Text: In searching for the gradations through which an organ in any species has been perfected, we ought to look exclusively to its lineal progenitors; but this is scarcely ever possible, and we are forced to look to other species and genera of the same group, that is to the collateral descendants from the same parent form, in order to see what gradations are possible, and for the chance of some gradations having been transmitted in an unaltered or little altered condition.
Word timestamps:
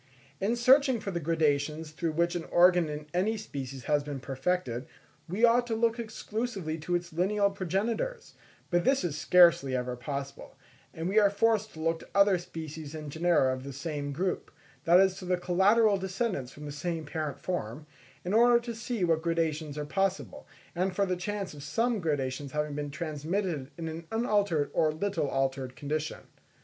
In 0.39 0.55
searching 0.55 0.99
for 0.99 1.11
the 1.11 1.19
gradations 1.19 1.91
through 1.91 2.13
which 2.13 2.33
an 2.35 2.45
organ 2.45 2.89
in 2.89 3.05
any 3.13 3.37
species 3.37 3.83
has 3.83 4.03
been 4.03 4.19
perfected, 4.19 4.87
we 5.29 5.45
ought 5.45 5.67
to 5.67 5.75
look 5.75 5.99
exclusively 5.99 6.79
to 6.79 6.95
its 6.95 7.13
lineal 7.13 7.51
progenitors; 7.51 8.33
but 8.71 8.83
this 8.83 9.03
is 9.03 9.15
scarcely 9.15 9.75
ever 9.75 9.95
possible, 9.95 10.57
and 10.91 11.07
we 11.07 11.19
are 11.19 11.29
forced 11.29 11.73
to 11.73 11.79
look 11.79 11.99
to 11.99 12.07
other 12.15 12.39
species 12.39 12.95
and 12.95 13.11
genera 13.11 13.53
of 13.53 13.63
the 13.63 13.71
same 13.71 14.11
group, 14.11 14.49
that 14.85 14.99
is 14.99 15.17
to 15.19 15.25
the 15.25 15.37
collateral 15.37 15.97
descendants 15.97 16.51
from 16.51 16.65
the 16.65 16.71
same 16.71 17.05
parent 17.05 17.39
form, 17.39 17.85
in 18.25 18.33
order 18.33 18.59
to 18.59 18.73
see 18.73 19.03
what 19.03 19.21
gradations 19.21 19.77
are 19.77 19.85
possible, 19.85 20.47
and 20.73 20.95
for 20.95 21.05
the 21.05 21.15
chance 21.15 21.53
of 21.53 21.61
some 21.61 21.99
gradations 21.99 22.53
having 22.53 22.73
been 22.73 22.89
transmitted 22.89 23.69
in 23.77 23.87
an 23.87 24.07
unaltered 24.11 24.71
or 24.73 24.91
little 24.91 25.27
altered 25.29 25.75
condition. 25.75 26.21